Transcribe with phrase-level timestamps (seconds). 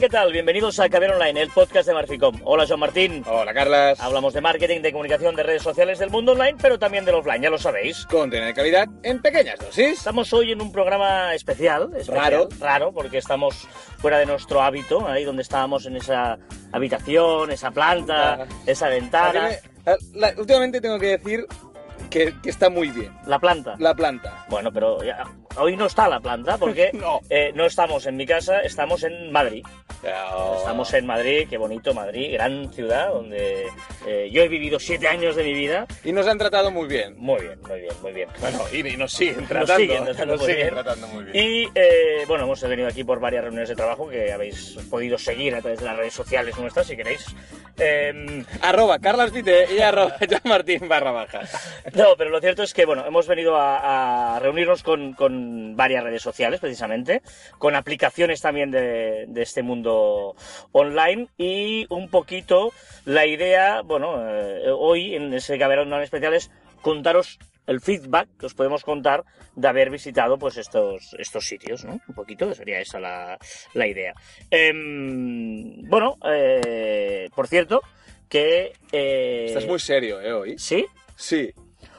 [0.00, 0.32] ¿qué tal?
[0.32, 2.40] Bienvenidos a Caber Online, el podcast de Marficom.
[2.44, 3.22] Hola, Joan Martín.
[3.26, 4.00] Hola, Carlas.
[4.00, 7.42] Hablamos de marketing, de comunicación, de redes sociales del mundo online, pero también del offline,
[7.42, 8.06] ya lo sabéis.
[8.06, 9.98] Contenido de calidad en pequeñas dosis.
[9.98, 12.48] Estamos hoy en un programa especial, especial, Raro.
[12.60, 13.68] raro, porque estamos
[13.98, 16.38] fuera de nuestro hábito, ahí donde estábamos en esa
[16.72, 18.46] habitación, esa planta, Ah.
[18.66, 19.50] esa ventana.
[19.84, 21.46] me- la- últimamente tengo que decir
[22.08, 23.74] que, que está muy bien La planta.
[23.78, 24.46] la planta.
[24.48, 25.24] Bueno, pero ya-
[25.56, 27.20] hoy no está la planta porque No.
[27.30, 29.64] eh, no estamos en mi casa, estamos en Madrid.
[30.02, 33.66] Pero- Estamos en Madrid, qué bonito Madrid, gran ciudad donde
[34.06, 35.86] eh, yo he vivido siete años de mi vida.
[36.04, 37.14] Y nos han tratado muy bien.
[37.18, 38.28] Muy bien, muy bien, muy bien.
[38.40, 39.76] Bueno, y, y nos siguen Nos tratando.
[39.76, 40.74] siguen tratando nos muy siguen bien.
[40.84, 41.36] tratando muy bien.
[41.46, 45.54] Y eh, bueno, hemos venido aquí por varias reuniones de trabajo que habéis podido seguir
[45.54, 47.26] a través de las redes sociales nuestras, si queréis.
[47.78, 51.40] Em, Arroba Carlas Vite y arroba Martín barra baja.
[51.94, 55.39] no, pero lo cierto es que bueno, hemos venido a, a reunirnos con, con
[55.76, 57.22] varias redes sociales, precisamente,
[57.58, 60.34] con aplicaciones también de, de este mundo
[60.72, 62.72] online y un poquito
[63.04, 66.50] la idea, bueno, eh, hoy en ese caberón no especial es
[66.82, 69.24] contaros el feedback que os podemos contar
[69.54, 72.00] de haber visitado pues estos, estos sitios, ¿no?
[72.08, 73.38] Un poquito, sería esa la,
[73.74, 74.14] la idea.
[74.50, 77.80] Em, bueno, eh, por cierto,
[78.28, 78.72] que...
[78.92, 80.32] eh, Estás muy serio, ¿eh?
[80.32, 80.58] Hoy.
[80.58, 80.86] ¿Sí?
[81.16, 81.52] Sí.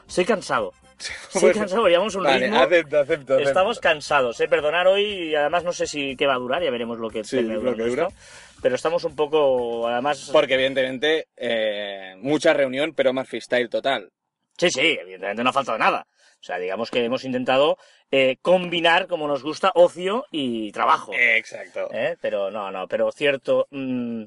[0.08, 0.74] Estoy cansado.
[1.10, 2.60] Estoy Bueno, cansado, llevamos un Vale, ritmo.
[2.62, 3.50] acepto, acepto, acepto.
[3.50, 4.48] Estamos cansados, ¿eh?
[4.48, 7.24] Perdonar hoy, y además no sé si qué va a durar, ya veremos lo que,
[7.24, 8.08] Sí, lo que dura.
[8.62, 10.30] Pero estamos un poco, además...
[10.32, 14.12] Porque evidentemente eh, mucha reunión, pero más freestyle total.
[14.58, 16.06] Sí, sí, evidentemente no ha faltado nada.
[16.40, 17.78] O sea, digamos que hemos intentado
[18.12, 21.12] eh, combinar, como nos gusta, ocio y trabajo.
[21.16, 21.90] Exacto.
[21.92, 22.18] ¿eh?
[22.22, 23.68] Pero no, no, pero cierto...
[23.72, 24.24] mm,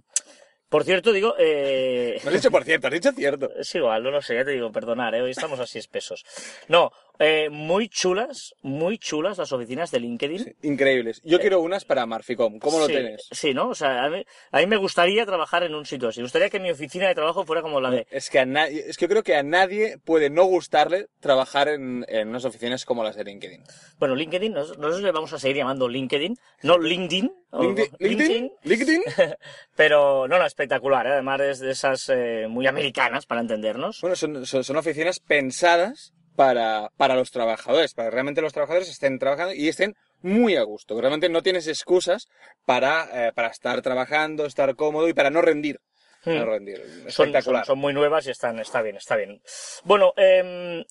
[0.75, 1.37] por cierto, digo...
[1.39, 2.19] Eh...
[2.25, 3.49] No has dicho por cierto, has dicho cierto.
[3.57, 5.23] Es igual, no lo sé, ya te digo, perdonar, ¿eh?
[5.23, 6.25] hoy estamos así espesos.
[6.67, 10.39] No, eh, muy chulas, muy chulas las oficinas de LinkedIn.
[10.45, 11.21] Sí, increíbles.
[11.25, 12.59] Yo quiero unas para Marficom.
[12.59, 13.29] ¿Cómo lo Sí, tienes?
[13.31, 13.69] Sí, ¿no?
[13.69, 16.21] O sea, a mí, a mí me gustaría trabajar en un sitio así.
[16.21, 18.07] Me gustaría que mi oficina de trabajo fuera como la de...
[18.11, 21.69] Es que, a nadie, es que yo creo que a nadie puede no gustarle trabajar
[21.69, 23.63] en, en unas oficinas como las de LinkedIn.
[23.99, 27.33] Bueno, LinkedIn, nos- nosotros le vamos a seguir llamando LinkedIn, no LinkedIn.
[27.53, 29.03] LinkedIn, LinkedIn, LinkedIn.
[29.77, 31.13] Pero no, no, espectacular, ¿eh?
[31.13, 34.01] además es de esas eh, muy americanas, para entendernos.
[34.01, 38.89] Bueno, son, son, son oficinas pensadas para, para los trabajadores, para que realmente los trabajadores
[38.89, 40.99] estén trabajando y estén muy a gusto.
[41.01, 42.29] Realmente no tienes excusas
[42.67, 45.81] para, eh, para estar trabajando, estar cómodo y para no rendir.
[46.25, 46.37] Hmm.
[46.37, 46.79] No rendir.
[47.09, 47.65] Son, Espectacular.
[47.67, 49.43] son- son muy nuevas y están, está bien, está bien.
[49.85, 50.85] Bueno, em,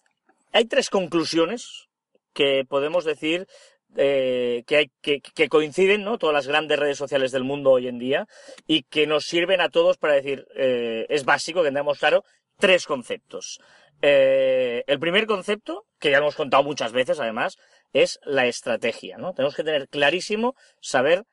[0.51, 1.87] hay tres conclusiones
[2.33, 3.47] que podemos decir
[3.95, 6.17] eh, que, hay, que, que coinciden, ¿no?
[6.17, 8.27] Todas las grandes redes sociales del mundo hoy en día
[8.65, 12.23] y que nos sirven a todos para decir, eh, es básico que tengamos claro
[12.57, 13.59] tres conceptos.
[14.05, 17.57] Eh, el primer concepto, que ya hemos contado muchas veces además,
[17.93, 19.33] es la estrategia, ¿no?
[19.33, 21.23] Tenemos que tener clarísimo saber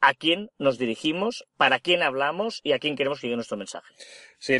[0.00, 3.92] a quién nos dirigimos, para quién hablamos y a quién queremos que llegue nuestro mensaje.
[4.38, 4.58] Sí,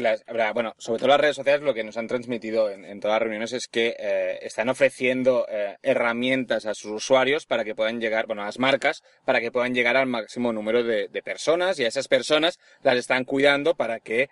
[0.53, 3.53] bueno, sobre todo las redes sociales lo que nos han transmitido en, todas las reuniones
[3.53, 8.43] es que eh, están ofreciendo eh, herramientas a sus usuarios para que puedan llegar, bueno,
[8.43, 12.09] a las marcas, para que puedan llegar al máximo número de personas y a esas
[12.09, 14.29] personas las están cuidando para que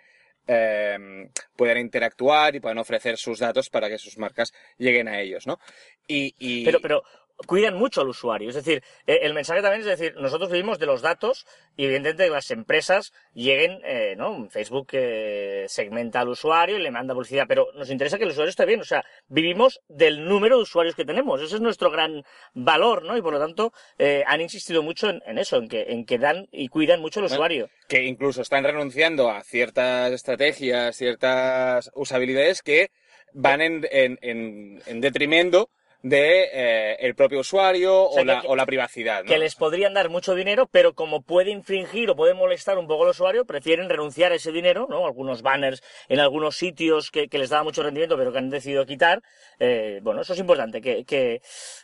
[0.47, 5.47] eh, puedan interactuar y puedan ofrecer sus datos para que sus marcas lleguen a ellos,
[5.47, 5.59] ¿no?
[6.07, 7.03] Y- Pero, pero
[7.45, 8.49] cuidan mucho al usuario.
[8.49, 11.45] Es decir, eh, el mensaje también es decir, nosotros vivimos de los datos
[11.75, 14.49] y evidentemente que las empresas lleguen, eh, ¿no?
[14.49, 18.49] Facebook eh, segmenta al usuario y le manda publicidad, pero nos interesa que el usuario
[18.49, 18.81] esté bien.
[18.81, 21.41] O sea, vivimos del número de usuarios que tenemos.
[21.41, 22.23] Ese es nuestro gran
[22.53, 23.17] valor, ¿no?
[23.17, 26.17] Y por lo tanto, eh, han insistido mucho en, en eso, en que, en que
[26.17, 27.69] dan y cuidan mucho al Bueno, usuario.
[27.87, 32.89] que incluso están renunciando a ciertas estrategias, ciertas usabilidades que
[33.33, 35.69] van en, en, en, en detrimento
[36.03, 39.23] de eh, el propio usuario o, sea, la, que- o la privacidad.
[39.23, 39.29] ¿no?
[39.29, 43.05] que les podrían dar mucho dinero, pero como puede infringir o puede molestar un poco
[43.05, 45.05] al usuario, prefieren renunciar a ese dinero, ¿no?
[45.05, 48.85] Algunos banners en algunos sitios que, que les daba mucho rendimiento, pero que han decidido
[48.85, 49.21] quitar.
[49.59, 51.41] Eh, bueno, eso es importante, que, que,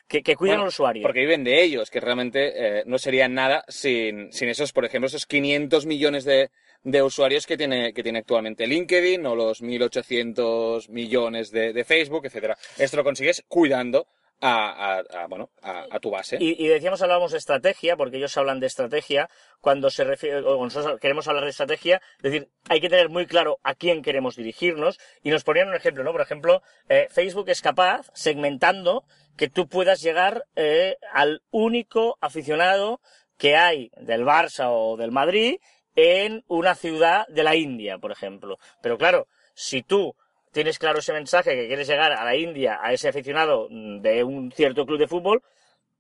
[0.10, 1.02] que, que cuiden Bueno, al usuario.
[1.04, 5.08] Porque viven de ellos, que realmente eh, no serían nada sin, sin esos, por ejemplo,
[5.08, 6.50] esos 500 millones de,
[6.84, 12.26] de usuarios que tiene, que tiene actualmente LinkedIn o los 1.800 millones de, de Facebook,
[12.26, 12.58] etcétera.
[12.78, 14.08] Esto lo consigues cuidando
[14.42, 16.38] a, a- a, bueno, a, a tu base.
[16.40, 19.30] Y, y decíamos, hablábamos de estrategia, porque ellos hablan de estrategia,
[19.60, 23.26] cuando se refiere, o nosotros queremos hablar de estrategia, es decir, hay que tener muy
[23.26, 26.14] claro a quién queremos dirigirnos, y nos ponían un ejemplo, ¿no?
[26.14, 29.04] Por ejemplo, eh, Facebook es capaz, segmentando,
[29.36, 33.02] que tú puedas llegar eh, al único aficionado
[33.38, 35.58] que hay del Barça o del Madrid
[35.96, 38.58] en una ciudad de la India, por ejemplo.
[38.82, 40.16] Pero claro, si tú
[40.52, 44.52] tienes claro ese mensaje que quieres llegar a la India, a ese aficionado de un
[44.52, 45.44] cierto club de fútbol,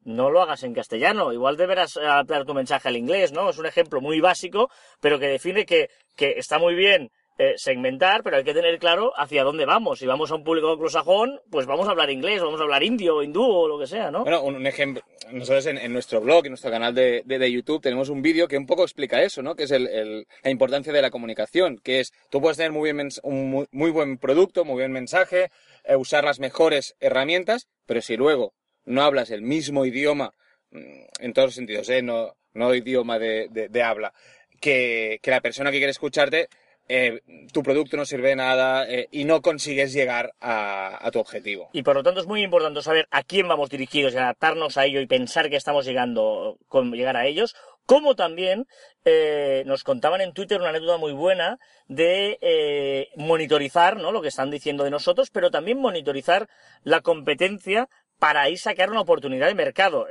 [0.03, 1.33] no lo hagas en castellano.
[1.33, 3.49] Igual deberás adaptar tu mensaje al inglés, ¿no?
[3.49, 4.69] Es un ejemplo muy básico,
[5.01, 9.13] pero que define que, que está muy bien eh, segmentar, pero hay que tener claro
[9.15, 9.99] hacia dónde vamos.
[9.99, 13.23] Si vamos a un público anglosajón, pues vamos a hablar inglés, vamos a hablar indio
[13.23, 14.23] hindú o lo que sea, ¿no?
[14.23, 15.01] Bueno, un, ejemplo,
[15.31, 18.65] nosotros en, nuestro blog, en nuestro canal de, de, YouTube, tenemos un vídeo que un
[18.65, 19.55] poco explica eso, ¿no?
[19.55, 23.07] Que es el, la importancia de la comunicación, que es, tú puedes tener muy, bien
[23.23, 25.49] un muy, buen producto, muy buen mensaje,
[25.85, 28.53] eh, usar las mejores herramientas, pero si luego
[28.83, 30.33] no hablas el mismo idioma,
[30.71, 32.01] mm, en todos los sentidos, ¿eh?
[32.01, 34.11] No, no idioma de, de habla,
[34.59, 36.49] que, que la persona que quiere escucharte,
[36.89, 37.21] eh,
[37.53, 41.69] tu producto no sirve de nada eh, y no consigues llegar a, tu objetivo.
[41.71, 44.85] Y por lo tanto es muy importante saber a quién vamos dirigidos y adaptarnos a
[44.85, 47.55] ello y pensar que estamos llegando con llegar a ellos.
[47.85, 48.65] Como también
[49.05, 54.11] eh, nos contaban en Twitter una anécdota muy buena de monitorizar ¿no?
[54.11, 56.49] lo que están diciendo de nosotros, pero también monitorizar
[56.83, 57.87] la competencia
[58.19, 60.07] para ahí sacar una oportunidad de mercado.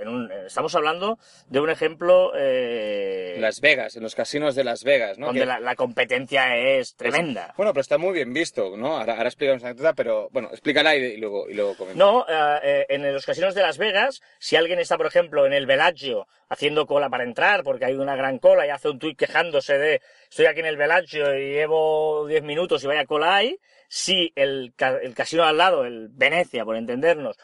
[0.46, 1.18] estamos hablando
[1.48, 2.32] de un ejemplo...
[2.34, 5.26] Eh, Las Vegas, en los casinos de Las Vegas, ¿no?
[5.26, 7.54] Donde la, competencia es tremenda.
[7.56, 8.96] bueno, pero está muy bien visto, ¿no?
[8.96, 12.86] Ahora, ahora explicamos la anécdota, pero bueno, explícala y, luego, y luego No, eh, eh,
[12.88, 16.86] en los casinos de Las Vegas, si alguien está, por ejemplo, en el Bellagio haciendo
[16.86, 20.00] cola para entrar, porque hay una gran cola y hace un tuit quejándose de
[20.30, 23.58] estoy aquí en el Bellagio y llevo 10 minutos y vaya cola hay,
[23.88, 24.72] si el,
[25.02, 27.36] el casino al lado, el Venecia, por entendernos,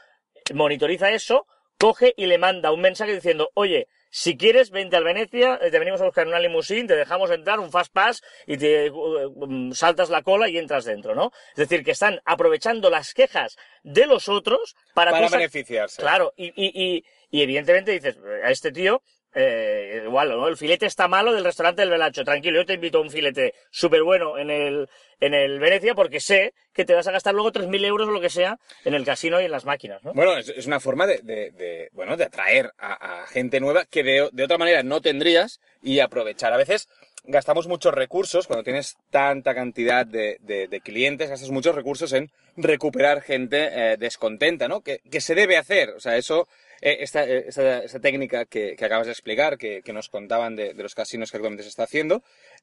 [0.53, 1.47] monitoriza eso,
[1.79, 5.79] coge y le manda un mensaje diciendo, oye, si quieres, vente al Venecia, eh, te
[5.81, 10.09] venimos a buscar una limusín, te dejamos entrar, un fast pass, y te uh, saltas
[10.09, 11.33] la cola y entras dentro, ¿no?
[11.51, 15.11] Es decir, que están aprovechando las quejas de los otros para...
[15.11, 16.01] Para beneficiarse.
[16.01, 19.03] Claro, y, y, y, y evidentemente dices, a este tío
[19.35, 20.47] eh, igual, ¿no?
[20.47, 22.25] El filete está malo del restaurante del Velacho.
[22.25, 24.89] Tranquilo, yo te invito a un filete súper bueno en el,
[25.21, 28.21] en el Venecia porque sé que te vas a gastar luego 3.000 euros o lo
[28.21, 30.13] que sea en el casino y en las máquinas, ¿no?
[30.15, 34.45] Bueno, es, una forma de, de, bueno, de atraer a, gente nueva que de, de,
[34.45, 36.53] otra manera no tendrías y aprovechar.
[36.53, 36.89] A veces
[37.25, 43.23] gastamos muchos recursos, cuando tienes tanta cantidad de, de clientes, gastas muchos recursos en recuperar
[43.23, 44.81] gente eh, descontenta, ¿no?
[44.83, 45.91] Que, que se debe hacer.
[45.91, 46.49] O sea, eso
[46.85, 51.31] eh, esta, eh, esta, técnica que, acabas de explicar, que, nos contaban de, los casinos
[51.31, 52.23] que actualmente se está haciendo,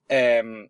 [0.10, 0.70] eh,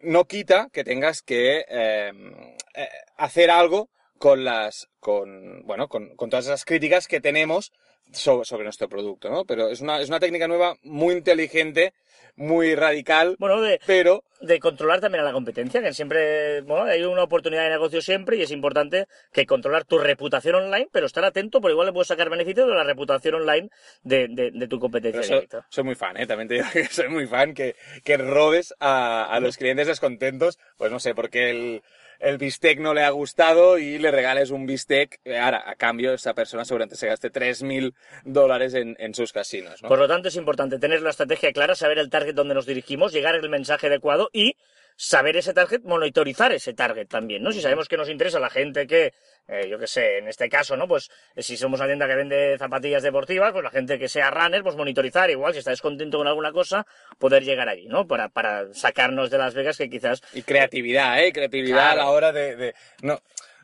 [0.00, 2.32] no quita que tengas que em,
[2.74, 7.72] eh, hacer algo con las, con, bueno, con, con todas esas críticas que tenemos
[8.12, 9.44] sobre, sobre, nuestro producto, ¿no?
[9.44, 11.94] Pero es una, es una técnica nueva muy inteligente
[12.36, 13.36] muy radical.
[13.38, 14.24] Bueno, de, pero...
[14.40, 18.36] de controlar también a la competencia, que siempre, bueno, hay una oportunidad de negocio siempre
[18.36, 22.08] y es importante que controlar tu reputación online, pero estar atento, porque igual le puedes
[22.08, 23.70] sacar beneficio de la reputación online
[24.02, 25.42] de, de, tu competencia.
[25.68, 26.26] soy muy fan, ¿eh?
[26.26, 30.58] También te digo que soy muy fan que, que robes a, a los clientes descontentos,
[30.76, 31.82] pues no sé, porque el
[32.18, 36.12] el bistec no le ha gustado y le regales un bistec, eh, ahora, a cambio
[36.12, 37.94] esa persona seguramente se gaste 3.000
[38.24, 39.80] dólares en, en, sus casinos.
[39.80, 43.12] Por lo tanto, es importante tener la estrategia clara, saber el target donde nos dirigimos,
[43.12, 44.56] llegar el mensaje adecuado y
[44.96, 47.52] saber ese target, monitorizar ese target también, ¿no?
[47.52, 49.12] Si sabemos que nos interesa la gente que,
[49.48, 50.86] eh, yo qué sé, en este caso, ¿no?
[50.86, 54.30] Pues eh, si somos una tienda que vende zapatillas deportivas, pues la gente que sea
[54.30, 56.86] runner, pues monitorizar, igual, si está descontento con alguna cosa,
[57.18, 58.06] poder llegar allí, ¿no?
[58.06, 60.22] Para, para sacarnos de Las Vegas que quizás...
[60.32, 61.32] Y creatividad, ¿eh?
[61.32, 62.74] Creatividad a la hora de, de...
[63.02, 63.20] No, o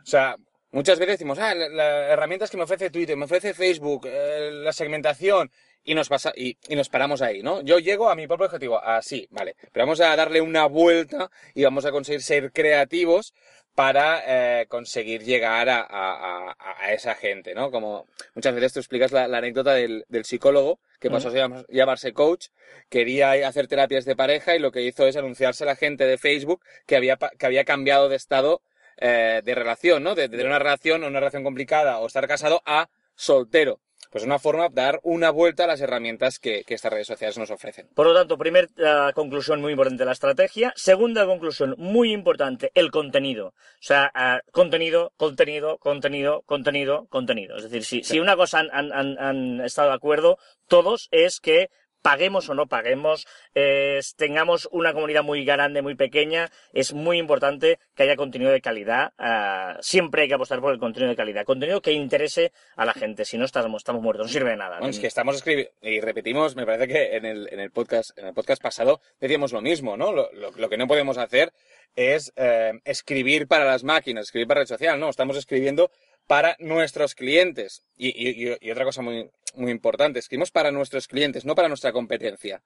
[0.06, 0.37] sea,
[0.73, 4.73] Muchas veces decimos, ah, las herramientas que me ofrece Twitter, me ofrece Facebook, eh, la
[4.73, 5.50] segmentación,
[5.90, 7.62] y nos pasa, y, y, nos paramos ahí, ¿no?
[7.62, 9.56] Yo llego a mi propio objetivo, así, vale.
[9.73, 13.35] Pero vamos a darle una vuelta y vamos a conseguir ser creativos
[13.75, 14.23] para
[14.61, 17.73] eh, conseguir llegar a, a, a, esa gente, ¿no?
[17.73, 18.06] Como
[18.37, 22.50] muchas veces tú explicas la, la anécdota del, del, psicólogo que pasó a llamarse coach,
[22.88, 26.18] quería hacer terapias de pareja y lo que hizo es anunciarse a la gente de
[26.18, 28.62] Facebook que había, que había cambiado de estado
[28.99, 30.14] eh, de relación, ¿no?
[30.14, 33.80] De, de una relación o una relación complicada o estar casado a soltero
[34.11, 37.50] pues una forma de dar una vuelta a las herramientas que, estas redes sociales nos
[37.50, 37.88] ofrecen.
[37.95, 40.73] Por lo tanto, primera conclusión muy importante, la estrategia.
[40.76, 43.49] Segunda conclusión muy importante, el contenido.
[43.49, 47.57] O sea, ah, contenido, contenido, contenido, contenido, contenido.
[47.57, 50.38] Es decir, si, si una cosa han, han, han estado de acuerdo
[50.71, 51.69] todos es que
[52.02, 57.78] paguemos o no paguemos, eh, tengamos una comunidad muy grande, muy pequeña, es muy importante
[57.95, 59.12] que haya contenido de calidad.
[59.19, 61.45] Uh, siempre hay que apostar por el contenido de calidad.
[61.45, 63.25] Contenido que interese a la gente.
[63.25, 64.26] Si no, estamos, estamos muertos.
[64.26, 64.78] No sirve de nada.
[64.88, 68.26] es que estamos escribiendo, y repetimos, me parece que en el, en el podcast, en
[68.26, 70.12] el podcast pasado decíamos lo mismo, ¿no?
[70.12, 71.52] Lo, que no podemos hacer
[71.97, 75.90] es eh, escribir para las máquinas, escribir para red social, no, estamos escribiendo
[76.31, 77.83] para nuestros clientes.
[77.97, 81.91] Y, y, y otra cosa muy, muy importante, escribimos para nuestros clientes, no para nuestra
[81.91, 82.63] competencia.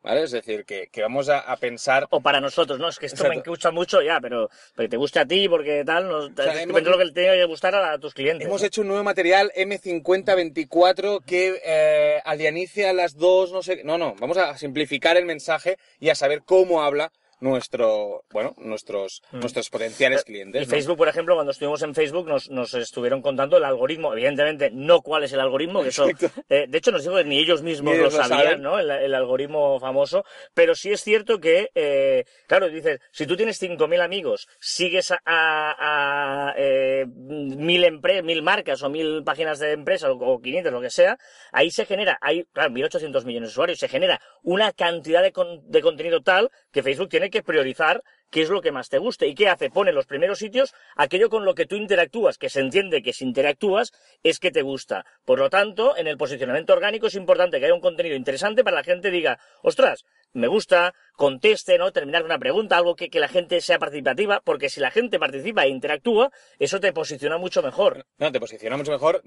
[0.00, 0.22] ¿vale?
[0.22, 2.06] Es decir, que, que vamos a, a pensar...
[2.10, 2.88] O para nosotros, ¿no?
[2.88, 3.50] Es que esto me Exacto.
[3.50, 6.68] gusta mucho ya, pero, pero que te guste a ti porque tal, no, sea, hemos-
[6.76, 8.46] depende de lo que tenga que gustar a, a tus clientes.
[8.46, 8.66] Hemos ¿no?
[8.68, 13.82] hecho un nuevo material M5024 que eh, alianice a las dos, no sé...
[13.82, 19.22] No, no, vamos a simplificar el mensaje y a saber cómo habla nuestro, bueno, nuestros,
[19.32, 19.40] Mm.
[19.40, 20.66] nuestros potenciales Y clientes.
[20.66, 20.70] ¿no?
[20.70, 24.12] Facebook, por ejemplo, cuando estuvimos en Facebook nos, nos estuvieron contando el algoritmo.
[24.12, 26.06] Evidentemente, no cuál es el algoritmo, que eso,
[26.48, 28.62] eh, de hecho, nos dijo que ni ellos mismos Ni ellos lo lo sabían.
[28.62, 28.78] ¿no?
[28.78, 30.24] El, el algoritmo famoso.
[30.54, 35.20] Pero sí es cierto que, eh, claro, dices, si tú tienes 5.000 amigos, sigues a,
[35.24, 40.72] a, a, eh, mil empresas, mil marcas o mil páginas de empresa o, o 500,
[40.72, 41.18] lo que sea,
[41.52, 45.60] ahí se genera, hay, claro, 1.800 millones de usuarios, se genera una cantidad de, con-
[45.70, 49.26] de contenido tal que Facebook tiene que priorizar qué es lo que más te guste.
[49.26, 49.70] ¿Y qué hace?
[49.70, 53.12] Pone en los primeros sitios aquello con lo que tú interactúas, que se entiende que
[53.12, 53.92] si interactúas
[54.22, 55.04] es que te gusta.
[55.24, 58.76] Por lo tanto, en el posicionamiento orgánico es importante que haya un contenido interesante para
[58.76, 60.04] la gente diga, ostras,
[60.34, 61.90] me gusta, conteste, ¿no?
[61.90, 65.64] Terminar una pregunta, algo que, que la gente sea participativa, porque si la gente participa
[65.64, 68.04] e interactúa, eso te posiciona mucho mejor.
[68.18, 69.22] No, te posiciona mucho mejor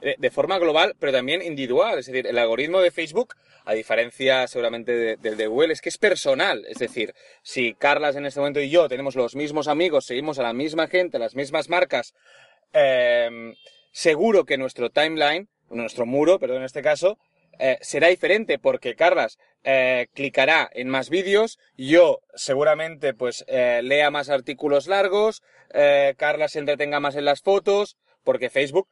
[0.00, 1.98] eh, de forma global, pero también individual.
[1.98, 3.34] Es decir, el algoritmo de Facebook,
[3.64, 6.64] a diferencia seguramente de- del de Google, es que es personal.
[6.68, 7.12] Es decir,
[7.42, 10.88] si Carlas en este momento y yo tenemos los mismos amigos, seguimos a la misma
[10.88, 12.14] gente, las mismas marcas,
[12.72, 13.54] eh,
[13.92, 17.18] seguro que nuestro timeline, nuestro muro, perdón, en este caso,
[17.58, 24.28] eh, será diferente porque Carlas eh, clicará en más vídeos, yo seguramente pues lea más
[24.28, 25.42] artículos largos,
[26.16, 28.88] Carlas se entretenga más en las fotos, porque Facebook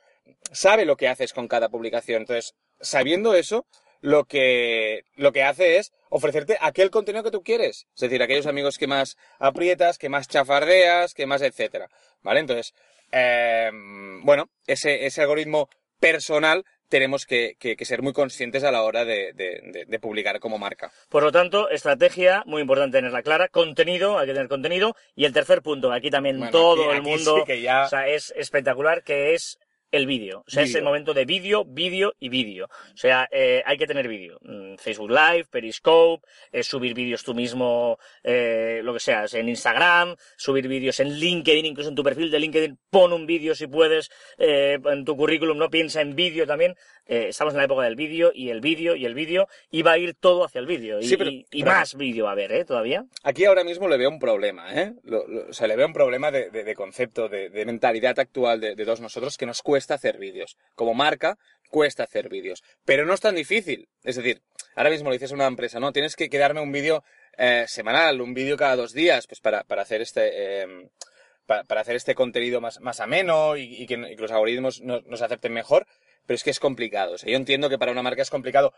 [0.52, 2.22] sabe lo que haces con cada publicación.
[2.22, 3.66] Entonces, sabiendo eso,
[4.00, 7.86] lo que, lo que hace es ofrecerte aquel contenido que tú quieres.
[7.94, 11.88] Es decir, aquellos amigos que más aprietas, que más chafardeas, que más etcétera.
[12.22, 12.40] ¿Vale?
[12.40, 12.72] Entonces,
[13.10, 13.70] eh,
[14.22, 15.68] bueno, ese, ese algoritmo
[15.98, 19.98] personal tenemos que, que- que ser muy conscientes a la hora de, de- de- de
[19.98, 20.92] publicar como marca.
[21.08, 25.32] Por lo tanto, estrategia, muy importante tenerla clara, contenido, hay que tener contenido, y el
[25.32, 28.06] tercer punto, aquí también Bueno, todo aquí- el aquí mundo, sí que ya- o sea,
[28.06, 29.58] es espectacular, que es
[29.96, 30.44] el vídeo.
[30.46, 30.78] O sea, es Vídeo.
[30.78, 32.66] el momento de vídeo, vídeo y vídeo.
[32.66, 34.38] O sea, eh, hay que tener vídeo.
[34.42, 40.16] Mm, Facebook Live, Periscope, eh, subir vídeos tú mismo, eh, lo que sea, en Instagram,
[40.36, 44.10] subir vídeos en LinkedIn, incluso en tu perfil de LinkedIn, pon un vídeo si puedes,
[44.38, 46.76] eh, en tu currículum, no piensa en vídeo también.
[47.06, 49.92] Eh, estamos en la época del vídeo y el vídeo y el vídeo y va
[49.92, 51.00] a ir todo hacia el vídeo.
[51.00, 52.64] Y, Sí, pero- y- y pero- más vídeo va a haber, ¿eh?
[52.64, 53.04] Todavía.
[53.22, 54.94] Aquí ahora mismo le veo un problema, ¿eh?
[55.02, 58.18] Lo- lo- o sea, le veo un problema de, de- de concepto, de, de mentalidad
[58.18, 60.56] actual de, de todos nosotros que nos cuesta hacer vídeos.
[60.74, 61.36] Como marca,
[61.68, 62.62] cuesta hacer vídeos.
[62.84, 63.88] Pero no es tan difícil.
[64.02, 64.40] Es decir,
[64.74, 67.04] ahora mismo le dices a una empresa, no, tienes que, que darme un vídeo
[67.36, 70.62] eh, semanal, un vídeo cada dos días, pues para, para hacer este...
[70.62, 70.88] eh,
[71.46, 74.80] pa- para, hacer este contenido más, más ameno y, y que, y que los algoritmos
[74.80, 75.86] nos, nos acepten mejor,
[76.26, 77.14] pero es que es complicado.
[77.14, 78.72] O yo entiendo que para una marca es complicado,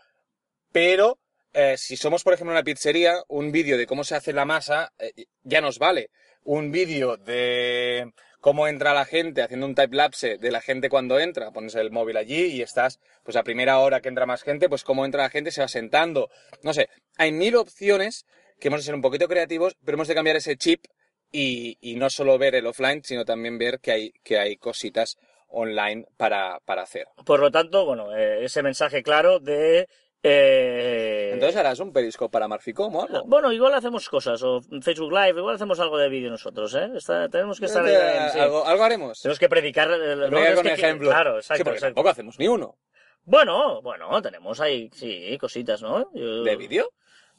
[0.71, 1.19] pero
[1.53, 4.93] eh, si somos, por ejemplo, una pizzería, un vídeo de cómo se hace la masa
[4.99, 6.11] eh, ya nos vale.
[6.43, 11.19] Un vídeo de cómo entra la gente, haciendo un time lapse de la gente cuando
[11.19, 14.69] entra, pones el móvil allí y estás, pues a primera hora que entra más gente,
[14.69, 16.29] pues cómo entra la gente, se va sentando.
[16.61, 18.25] No sé, hay mil opciones
[18.59, 20.85] que hemos de ser un poquito creativos, pero hemos de cambiar ese chip
[21.31, 25.17] y, y no solo ver el offline, sino también ver que hay, que hay cositas
[25.49, 27.07] online para, para hacer.
[27.25, 29.87] Por lo tanto, bueno, eh, ese mensaje claro de...
[30.23, 33.23] eh, Entonces harás un periscope para Marficom o algo.
[33.25, 36.89] Bueno, igual hacemos cosas, o Facebook Live, igual hacemos algo de vídeo nosotros, ¿eh?
[36.95, 38.39] Está- tenemos que estar ahí, Eh, sí.
[38.39, 39.21] algo, algo haremos.
[39.21, 39.89] Tenemos que predicar.
[39.91, 40.97] eh, lo Venga es con que-.
[40.99, 41.95] Claro, Sí, exacto, porque exacto.
[41.95, 42.77] tampoco hacemos ni uno.
[43.23, 46.09] Bueno, bueno, tenemos ahí, sí, cositas, ¿no?
[46.13, 46.89] Yo- ¿De vídeo?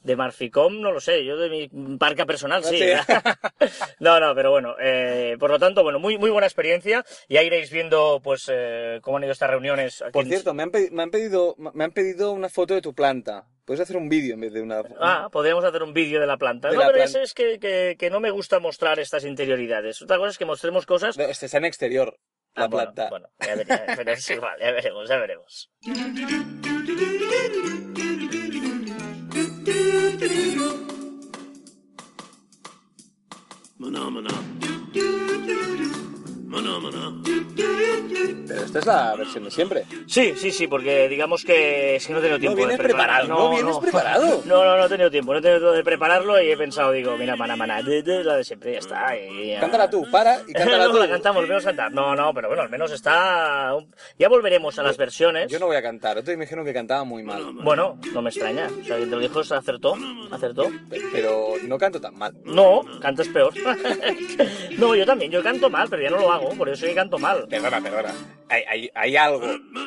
[0.02, 2.78] De Marficom, no lo sé, yo de mi parca personal sí.
[2.78, 2.86] Sí.
[4.00, 7.04] no, no, pero bueno, eh, por lo tanto, bueno, muy, muy buena experiencia.
[7.28, 10.00] Ya iréis viendo, pues, eh, cómo han ido estas reuniones.
[10.00, 12.74] aquí Por en- cierto, me han, pedi- me han pedido me han pedido una foto
[12.74, 13.46] de tu planta.
[13.64, 14.82] Puedes hacer un vídeo en vez de una.
[15.00, 16.68] Ah, podríamos hacer un vídeo de la planta.
[16.70, 20.00] De no, la pero ese es que, que, que no me gusta mostrar estas interioridades.
[20.00, 22.16] Otra cosa es que mostremos cosas No, este está en exterior.
[22.54, 23.10] La Ah, bueno, planta.
[23.10, 25.70] Bueno, ya veremos, es igual, ya veremos, ya veremos.
[33.98, 34.30] Phenomena.
[38.48, 39.84] Pero esta es la versión de siempre.
[40.06, 43.22] Sí, sí, sí, porque digamos que si no he tenido tiempo vienes de preparar.
[43.22, 44.42] preparado, no vienes preparado.
[44.48, 46.92] No, no, no he tenido tiempo, no he tenido tiempo de prepararlo y he pensado,
[46.92, 49.16] digo, mira, mana, mana, de, de, la de siempre, ya está.
[49.18, 49.60] Y ya.
[49.60, 50.98] Cántala tú, para y cántala no, tú.
[50.98, 51.92] la cantamos, volvemos a cantar.
[51.92, 53.74] No, no, pero bueno, al menos está...
[54.18, 55.50] Ya volveremos a las versiones.
[55.50, 56.16] Yo no voy a cantar.
[56.18, 57.52] Otro me dijeron que cantaba muy mal.
[57.62, 58.68] Bueno, no me extraña.
[58.80, 59.94] O sea, quien te lo dijo, se acertó,
[60.30, 60.64] acertó.
[60.88, 62.32] Pe- Pero no canto tan mal.
[62.44, 63.52] No, cantas peor.
[64.78, 67.18] no, yo también, yo canto mal, pero ya no lo hago, por eso yo canto
[67.18, 67.46] mal.
[67.48, 68.14] Perdona, perdona.
[68.48, 69.46] Hay, hay, hay algo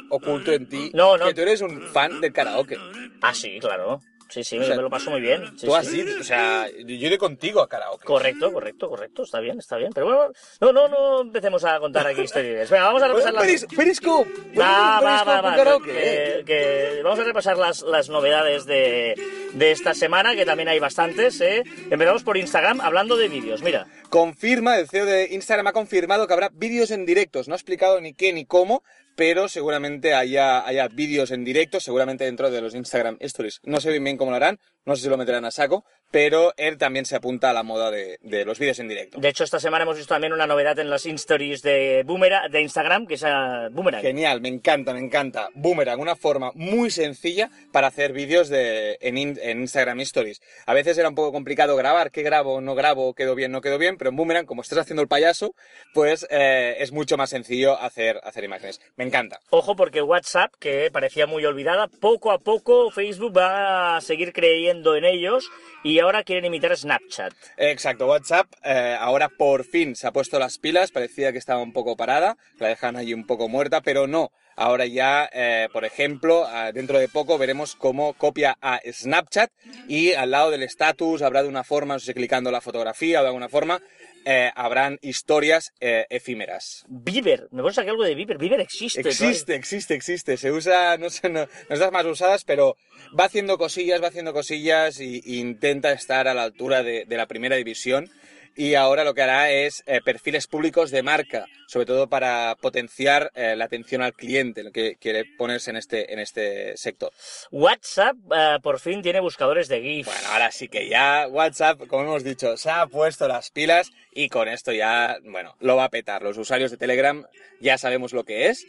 [0.10, 1.26] oculto en ti No, no.
[1.26, 2.78] que tú eres un fan del karaoke.
[3.22, 4.02] Ah, sí, claro.
[4.32, 5.46] Sí, sí, O sea, me lo paso muy bien.
[5.58, 6.00] Sí, Tú has sí.
[6.00, 8.06] ido, o sea, yo iré contigo a karaoke.
[8.06, 9.24] Correcto, correcto, correcto.
[9.24, 9.92] Está bien, está bien.
[9.94, 12.70] Pero bueno, no, no, no empecemos a contar aquí historias.
[12.70, 13.44] Venga, vamos a repasar las...
[13.44, 14.32] Peris- Periscope.
[14.58, 15.56] Va, va, va, en va.
[15.56, 16.44] karaoke, que- eh.
[16.46, 19.16] que vamos a repasar las, las novedades de,
[19.54, 21.40] de esta semana, que también hay bastantes.
[21.42, 21.64] ¿eh?
[21.90, 23.62] Empezamos por Instagram hablando de vídeos.
[23.62, 27.48] Mira, Confirma, el CEO de Instagram ha confirmado que habrá vídeos en directos.
[27.48, 28.84] No ha explicado ni qué ni cómo,
[29.16, 30.64] pero seguramente haya,
[30.94, 33.60] vídeos en directo, seguramente dentro de los Instagram Stories.
[33.64, 36.54] No sé bien bien cómo lo harán, no sé si lo meterán a saco, pero
[36.58, 39.20] él también se apunta a la moda de, de los vídeos en directo.
[39.20, 42.62] de hecho, esta semana hemos visto también una novedad en las stories de Boomerang, de
[42.62, 44.02] Instagram, que es a Boomerang.
[44.02, 45.50] Genial, me encanta, me encanta.
[45.56, 50.42] Boomerang, una forma muy sencilla para hacer vídeos de, en, in- en Instagram Stories.
[50.66, 53.78] A veces era un poco complicado grabar, qué grabo, no grabo, quedo bien, no quedo
[53.78, 55.56] bien, pero en Boomerang, como estás haciendo el payaso,
[55.94, 58.82] pues eh, es mucho más sencillo hacer, hacer imágenes.
[58.98, 59.40] Me encanta.
[59.50, 64.96] Ojo porque WhatsApp, que parecía muy olvidada, poco a poco Facebook va a seguir creyendo
[64.96, 65.50] en ellos
[65.84, 67.34] y ahora quieren imitar Snapchat.
[67.58, 71.74] Exacto, WhatsApp eh, ahora por fin se ha puesto las pilas, parecía que estaba un
[71.74, 74.32] poco parada, la dejan allí un poco muerta, pero no.
[74.56, 79.50] Ahora ya, eh, por ejemplo, ah, dentro de poco veremos cómo copia a Snapchat
[79.88, 83.24] y al lado del status habrá de una forma, no sé clicando la fotografía o
[83.24, 83.82] de alguna forma,
[84.26, 86.86] eh, habrán historias eh, efímeras.
[86.88, 88.38] Bieber, me pones aquí algo de Bieber.
[88.38, 89.02] Bieber existe.
[89.02, 90.38] Existe, existe, existe.
[90.38, 92.78] Se usa, no sé, no, no es de las más usadas, pero
[93.20, 97.18] va haciendo cosillas, va haciendo cosillas y, y intenta estar a la altura de, de
[97.18, 98.10] la primera división.
[98.56, 103.32] Y ahora lo que hará es eh, perfiles públicos de marca, sobre todo para potenciar
[103.34, 107.12] eh, la atención al cliente, lo que quiere ponerse en este, en este sector.
[107.52, 110.08] WhatsApp eh, por fin tiene buscadores de GIF.
[110.08, 114.28] Bueno, ahora sí que ya WhatsApp, como hemos dicho, se ha puesto las pilas y
[114.28, 116.22] con esto ya, bueno, lo va a petar.
[116.22, 117.26] Los usuarios de Telegram
[117.62, 118.66] ya sabemos lo que es.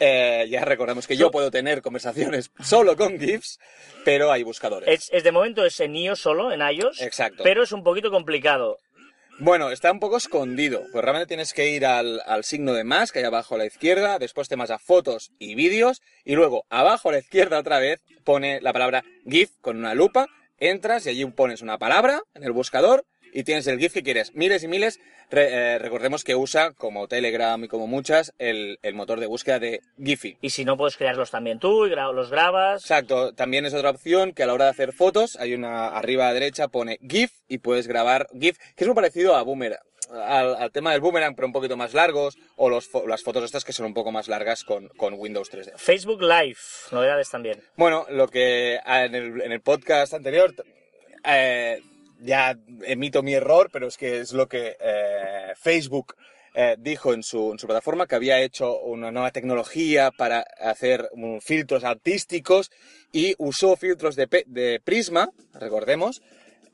[0.00, 3.58] Eh, ya recordamos que yo puedo tener conversaciones solo con GIFs,
[4.04, 4.88] pero hay buscadores.
[4.88, 7.00] Es, es de momento es en iOS solo, en iOS.
[7.00, 7.42] Exacto.
[7.42, 8.78] Pero es un poquito complicado.
[9.40, 10.84] Bueno, está un poco escondido.
[10.92, 13.66] Pues realmente tienes que ir al, al signo de más, que hay abajo a la
[13.66, 17.80] izquierda, después te vas a fotos y vídeos, y luego abajo a la izquierda otra
[17.80, 20.28] vez pone la palabra GIF con una lupa,
[20.58, 23.04] entras y allí pones una palabra en el buscador
[23.34, 24.34] y tienes el GIF que quieres.
[24.34, 24.98] Miles y miles.
[25.30, 29.58] Re- eh, recordemos que usa, como Telegram y como muchas, el, el motor de búsqueda
[29.58, 30.36] de Giphy.
[30.40, 32.82] Y si no, puedes crearlos también tú y gra- los grabas.
[32.82, 36.24] Exacto, también es otra opción que a la hora de hacer fotos, hay una arriba
[36.24, 39.80] a la derecha, pone GIF y puedes grabar GIF, que es muy parecido a Boomerang,
[40.12, 43.64] al, al tema del Boomerang, pero un poquito más largos, o los las fotos estas
[43.64, 45.72] que son un poco más largas con, con Windows 3D.
[45.78, 46.58] Facebook Live,
[46.92, 47.60] novedades también.
[47.76, 50.54] Bueno, lo que ah, en el, en el podcast anterior
[51.24, 51.80] eh,
[52.20, 56.14] ya emito mi error, pero es que es lo que eh, Facebook
[56.54, 61.08] eh, dijo en su, en su plataforma, que había hecho una nueva tecnología para hacer
[61.40, 62.70] filtros artísticos
[63.12, 66.22] y usó filtros de, Prisma, recordemos,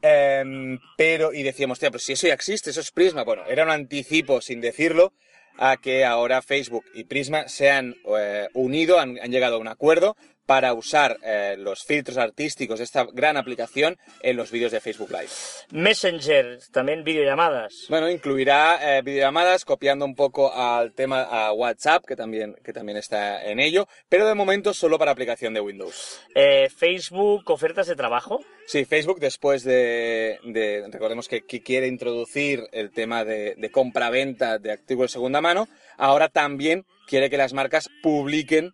[0.03, 3.23] Em, pero, y decíamos, "Hostia, pero si eso ya existe, eso es Prisma.
[3.25, 5.13] Bueno, era un anticipo, sin decirlo,
[5.59, 10.17] a que ahora Facebook y Prisma se han eh, unido, han llegado a un acuerdo
[10.51, 15.09] para usar eh, los filtros artísticos de esta gran aplicación en los vídeos de Facebook
[15.13, 15.29] Live.
[15.71, 17.87] Messenger, también videollamadas.
[17.89, 22.99] Bueno, incluirá eh, videollamadas copiando un poco al tema a WhatsApp, que también, que también
[22.99, 26.21] está en ello, pero de momento solo para aplicación de Windows.
[26.35, 28.41] Eh, Facebook, ofertas de trabajo.
[28.67, 34.59] Sí, Facebook después de, de- recordemos que, que quiere introducir el tema de, de compra-venta
[34.59, 38.73] de activos de segunda mano, ahora también quiere que las marcas publiquen,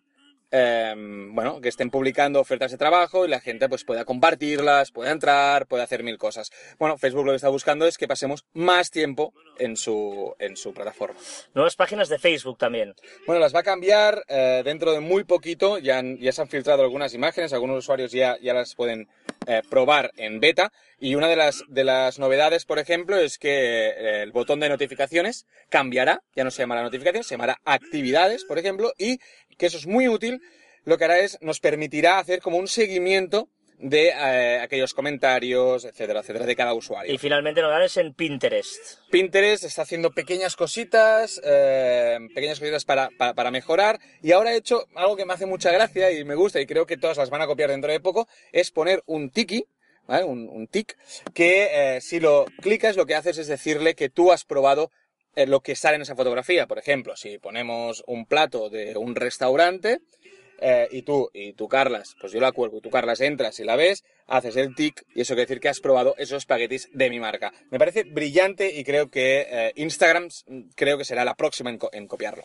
[0.51, 5.11] eh, bueno, que estén publicando ofertas de trabajo y la gente pues pueda compartirlas, pueda
[5.11, 6.51] entrar, pueda hacer mil cosas.
[6.79, 10.73] Bueno, Facebook lo que está buscando es que pasemos más tiempo en su, en su
[10.73, 11.19] plataforma.
[11.53, 12.93] Nuevas páginas de Facebook también.
[13.25, 15.77] Bueno, las va a cambiar eh, dentro de muy poquito.
[15.79, 19.07] Ya, han- ya se han filtrado algunas imágenes, algunos usuarios ya, ya las pueden
[19.47, 20.71] eh, probar en beta.
[20.99, 24.69] Y una de las, de las novedades, por ejemplo, es que eh, el botón de
[24.69, 26.23] notificaciones cambiará.
[26.35, 28.93] Ya no se llamará notificaciones, se llamará actividades, por ejemplo.
[28.97, 29.19] Y
[29.57, 30.41] que eso es muy útil.
[30.85, 36.21] Lo que hará es, nos permitirá hacer como un seguimiento de eh, aquellos comentarios, etcétera,
[36.21, 37.13] etcétera, de cada usuario.
[37.13, 38.99] Y finalmente novedades en Pinterest.
[39.11, 43.99] Pinterest está haciendo pequeñas cositas, eh, pequeñas cositas para, para, para mejorar.
[44.23, 46.87] Y ahora he hecho algo que me hace mucha gracia y me gusta y creo
[46.87, 49.67] que todas las van a copiar dentro de poco, es poner un tiki,
[50.07, 50.97] un, un tic,
[51.33, 54.91] que eh, si lo clicas lo que haces es decirle que tú has probado
[55.35, 56.67] eh, lo que sale en esa fotografía.
[56.67, 59.99] Por ejemplo, si ponemos un plato de un restaurante,
[60.59, 63.63] eh, y tú, y tú Carlas, pues yo la cuelgo y tú Carlas entras y
[63.63, 67.11] la ves, haces el tic y eso quiere decir que has probado esos espaguetis de
[67.11, 67.53] mi marca.
[67.69, 70.29] Me parece brillante y creo que Instagram
[70.75, 72.43] creo que será la próxima en, en copiarlo.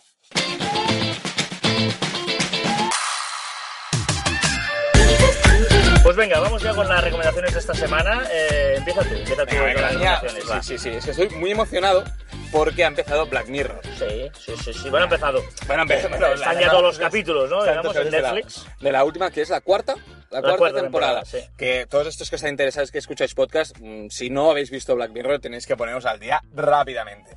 [6.03, 8.23] Pues venga, vamos ya con las recomendaciones de esta semana.
[8.29, 10.51] Eh, empieza tú, empieza tú Venga, con las recomendaciones.
[10.51, 10.61] va.
[10.61, 10.97] Sí, sí, sí.
[10.97, 12.03] Es que estoy muy emocionado
[12.51, 13.79] porque ha empezado Black Mirror.
[13.97, 14.89] Sí, sí, sí, sí.
[14.89, 15.41] Bueno, ha empezado.
[15.65, 17.63] Bueno, empezó, Eh, Están ya todos los capítulos, ¿no?
[17.63, 18.65] Digamos, en de la- Netflix.
[18.81, 19.95] De la última, que es la cuarta.
[20.29, 21.21] La, cuarta, cuarta temporada.
[21.23, 21.53] temporada, sí.
[21.57, 25.11] Que todos estos que están interesados que escucháis podcast, mm, si no habéis visto Black
[25.11, 27.31] Mirror, tenéis que poneros al día rápidamente.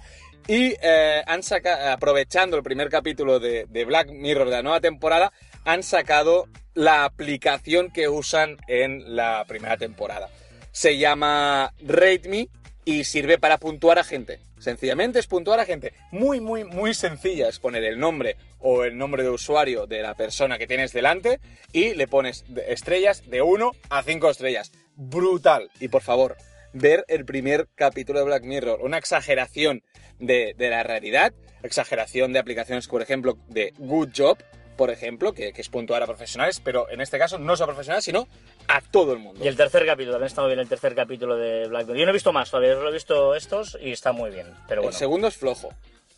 [0.49, 4.81] Y eh, han sacado, aprovechando el primer capítulo de, de Black Mirror de la nueva
[4.81, 5.33] temporada,
[5.67, 10.31] han sacado la aplicación que usan en la primera temporada.
[10.71, 12.49] Se llama Rate Me
[12.85, 14.39] y sirve para puntuar a gente.
[14.59, 15.93] Sencillamente es puntuar a gente.
[16.13, 17.49] Muy, muy, muy sencilla.
[17.49, 21.41] Es poner el nombre o el nombre de usuario de la persona que tienes delante
[21.73, 24.71] y le pones estrellas de 1 a 5 estrellas.
[24.95, 25.71] Brutal.
[25.81, 26.37] Y por favor,
[26.73, 28.81] ver el primer capítulo de Black Mirror.
[28.83, 29.83] Una exageración
[30.21, 31.35] de, de la realidad.
[31.65, 34.39] Exageración de aplicaciones, por ejemplo, de Good Job,
[34.77, 37.75] por ejemplo, que, que es puntuar a profesionales, pero en este caso no solo a
[37.75, 38.29] profesionales, sino
[38.69, 39.45] a todo el mundo.
[39.45, 41.99] Y el tercer capítulo, también está muy bien el tercer capítulo de Black Mirror.
[41.99, 44.47] Yo no he visto más todavía, solo he visto estos y está muy bien.
[44.69, 45.71] Pero El segundo es flojo.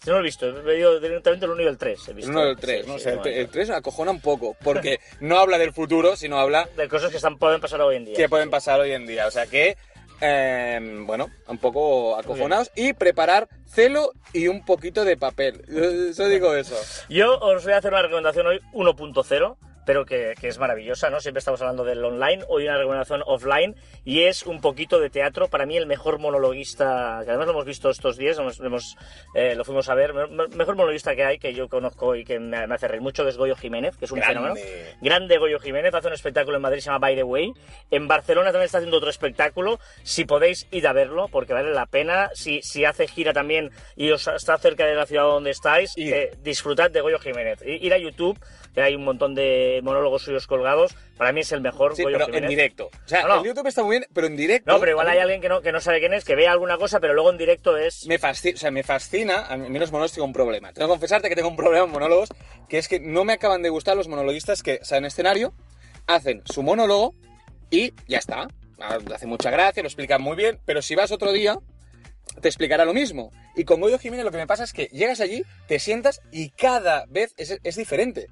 [0.04, 1.98] yo no lo he visto, he venido directamente el 1 y el 3.
[2.06, 2.30] He El visto.
[2.30, 2.94] uno del 3, Sí, ¿no?
[2.94, 3.36] sí, O sea, el, bueno.
[3.36, 7.16] el 3 acojona un poco, porque no habla del futuro, sino habla De cosas que
[7.16, 8.16] están, pueden pasar hoy en día.
[8.16, 9.26] que pueden pasar hoy en día.
[9.26, 9.76] O sea que,
[10.20, 15.64] eh, bueno, un poco acojonados y preparar celo y un poquito de papel.
[15.68, 16.76] Yo yo digo eso.
[17.08, 19.56] Yo os voy a hacer una recomendación hoy 1.0,
[19.88, 21.18] pero que, que es maravillosa, ¿no?
[21.18, 23.74] Siempre estamos hablando del online, hoy una recomendación offline,
[24.04, 25.48] y es un poquito de teatro.
[25.48, 28.96] Para mí el mejor monologuista, que además lo hemos visto estos días, hemos, hemos,
[29.34, 32.22] eh, lo fuimos a ver, me- me- mejor monologuista que hay, que yo conozco y
[32.26, 34.34] que me, me hace reír mucho, que es Goyo Jiménez, que es un Grande.
[34.60, 34.66] fenómeno.
[35.00, 37.52] Grande Goyo Jiménez, hace un espectáculo en Madrid, se llama By the Way.
[37.90, 39.80] En Barcelona también está haciendo otro espectáculo.
[40.02, 42.28] Si podéis, ir a verlo, porque vale la pena.
[42.34, 46.36] Si, si hace gira también y os está cerca de la ciudad donde estáis, eh,
[46.42, 47.62] disfrutad de Goyo Jiménez.
[47.64, 48.38] Ir a YouTube,
[48.74, 50.94] que hay un montón de monólogos suyos colgados.
[51.16, 52.44] Para mí es el mejor Sí, Goyo pero Jiménez.
[52.44, 52.86] en directo.
[52.86, 53.40] O sea, No, no.
[53.40, 54.70] el YouTube está muy bien, pero en directo.
[54.72, 56.76] No, pero igual hay alguien que no, que no sabe quién es, que vea alguna
[56.78, 58.06] cosa, pero luego en directo es...
[58.06, 60.72] Me fascina, o sea, me fascina, a mí los monólogos tengo un problema.
[60.72, 62.28] Tengo que confesarte que tengo un problema en monólogos,
[62.68, 65.54] que es que no me acaban de gustar los monologuistas que salen en escenario,
[66.06, 67.14] hacen su monólogo
[67.70, 68.48] y ya está.
[68.80, 71.58] Ah, Hace mucha gracia, lo explican muy bien, pero si vas otro día,
[72.40, 73.32] te explicará lo mismo.
[73.56, 76.50] Y con Goyo Jiménez lo que me pasa es que llegas allí, te sientas y
[76.50, 78.28] cada vez es, es diferente.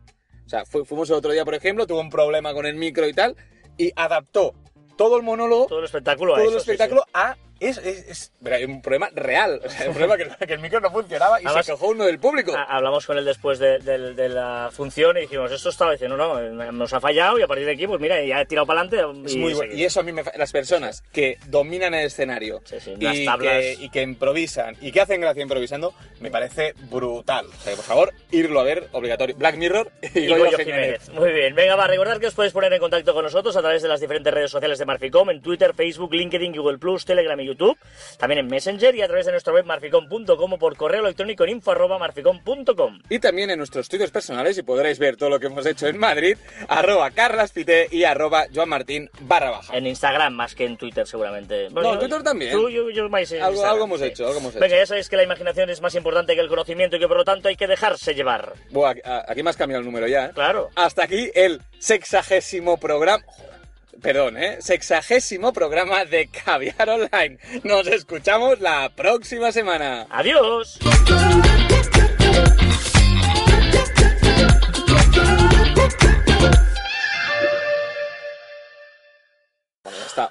[0.46, 3.08] O sea, fu- fuimos el otro día, por ejemplo, tuvo un problema con el micro
[3.08, 3.36] y tal,
[3.76, 4.54] y adaptó
[4.96, 6.70] todo el monólogo Todo el espectáculo a todo eso, el sí, sí.
[6.72, 7.36] espectáculo a.
[7.58, 8.32] Es, es, es-
[8.68, 9.60] un problema real.
[9.64, 12.04] O sea, un problema que, que el micro no funcionaba y Además- se quejó uno
[12.04, 12.54] del público.
[12.56, 16.16] Ha- Hablamos con él después de, de- de la función y dijimos, esto estaba diciendo,
[16.16, 18.66] no, no, nos ha fallado y a partir de aquí, pues mira, ya he tirado
[18.66, 19.22] para adelante.
[19.26, 19.74] es muy bueno.
[19.74, 23.76] Y eso a mí me Las personas que dominan el escenario Sí, sí, y, que,
[23.80, 27.46] y que improvisan y que hacen gracia improvisando, me parece brutal.
[27.46, 29.34] O sea, que, por favor, irlo a ver, obligatorio.
[29.36, 30.66] Black Mirror y, Y Goyo Jiménez.
[31.04, 31.08] Jiménez.
[31.10, 31.54] Muy bien.
[31.54, 34.00] Venga, va, recordad que os podéis poner en contacto con nosotros a través de las
[34.00, 37.78] diferentes redes sociales de Marficom, en Twitter, Facebook, LinkedIn, Google Plus, Telegram y YouTube.
[38.18, 41.50] También en Messenger y a través de nuestra web marficom.com o por correo electrónico en
[41.50, 43.00] info arroba marficom.com.
[43.08, 45.98] Y también en nuestros estudios personales y podréis ver todo lo que hemos hecho en
[45.98, 46.36] Madrid,
[46.68, 49.76] arroba carlaspite y arroba joanmartin barra baja.
[49.76, 51.68] En Instagram más que en Twitter seguramente.
[51.70, 52.52] No, en Twitter también.
[52.52, 54.06] Tú, yo, yo en Algo- algo hemos sí.
[54.06, 54.76] hecho, algo hemos Venga, hecho.
[54.76, 57.24] ya sabéis que la imaginación es más importante que el conocimiento y que por lo
[57.24, 58.52] tanto hay que dejarse llevar.
[58.70, 60.30] Buah, aquí- aquí me has cambiado el número ya, ¿eh?
[60.34, 60.70] Claro.
[60.74, 63.22] Hasta aquí el sexagésimo programa.
[63.26, 63.55] Joder,
[64.00, 64.58] Perdón, ¿eh?
[64.60, 67.38] Sexagésimo programa de Caviar Online.
[67.64, 70.06] Nos escuchamos la próxima semana.
[70.10, 70.78] Adiós.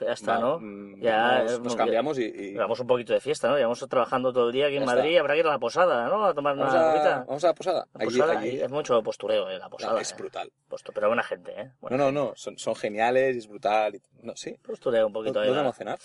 [0.06, 0.39] Ya está.
[0.39, 0.60] ¿no?
[0.60, 3.56] mm, Ya, nos, muy cambiamos y, y Llevamos un poquito de fiesta, ¿no?
[3.58, 5.10] Llevamos trabajando todo el día aquí en Ya Madrid.
[5.10, 5.20] está.
[5.22, 6.26] Habrá que ir a la posada, ¿no?
[6.26, 7.26] A tomar vamos, una a, copita.
[7.28, 7.88] vamos a la posada.
[7.94, 9.58] La posada, allí- es mucho postureo, ¿eh?
[9.60, 9.94] La posada.
[9.94, 10.15] No, es ¿eh?
[10.18, 10.52] brutal.
[10.94, 11.65] Pero buena gente, ¿eh?
[11.65, 12.20] No, Buena no, gente.
[12.22, 13.96] no, son, son geniales es brutal.
[13.96, 14.58] y- No, sí.
[14.65, 15.39] Postureo un poquito.
[15.39, 15.58] ¿Dónde va.
[15.58, 16.00] vamos a cenar?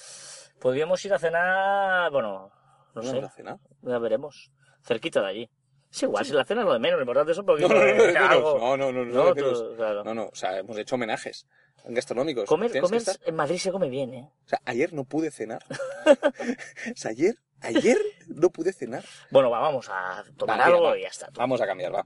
[0.60, 2.50] Podríamos ir a cenar, bueno,
[2.94, 3.58] no ¿Dónde sé, vamos a cenar?
[3.82, 4.50] ya veremos.
[4.82, 5.50] Cerquita de allí.
[5.92, 7.68] Es igual, si la cena es lo de menos, lo importante es un No, poquito
[7.68, 10.04] no, no, no, no, no, no, no, no, No, no, tú- claro.
[10.04, 11.46] no, no, o sea, hemos hecho homenajes
[11.84, 12.44] gastronómicos.
[12.48, 14.30] Comer, comer en Madrid se come bien, ¿eh?
[14.44, 15.64] O sea, ayer no pude cenar.
[16.06, 17.98] o sea, ayer, ayer
[18.28, 19.04] no pude cenar.
[19.30, 20.98] Bueno, va, vamos a tomar Va, tira, algo va.
[20.98, 21.26] y ya está.
[21.28, 21.40] tú.
[21.40, 22.04] Vamos a cambiar, va.